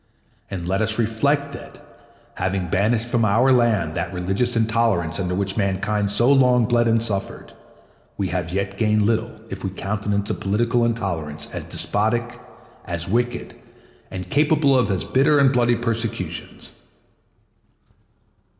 And 0.49 0.67
let 0.67 0.81
us 0.81 0.97
reflect 0.97 1.51
that, 1.51 1.77
having 2.33 2.69
banished 2.69 3.05
from 3.05 3.23
our 3.23 3.51
land 3.51 3.93
that 3.93 4.11
religious 4.11 4.55
intolerance 4.55 5.19
under 5.19 5.35
which 5.35 5.57
mankind 5.57 6.09
so 6.09 6.31
long 6.33 6.65
bled 6.65 6.87
and 6.87 6.99
suffered, 6.99 7.53
we 8.17 8.29
have 8.29 8.51
yet 8.51 8.79
gained 8.79 9.03
little 9.03 9.29
if 9.51 9.63
we 9.63 9.69
countenance 9.69 10.31
a 10.31 10.33
political 10.33 10.85
intolerance 10.85 11.49
as 11.53 11.65
despotic, 11.65 12.39
as 12.85 13.07
wicked, 13.07 13.53
and 14.09 14.31
capable 14.31 14.75
of 14.75 14.89
as 14.89 15.05
bitter 15.05 15.37
and 15.37 15.53
bloody 15.53 15.75
persecutions. 15.75 16.71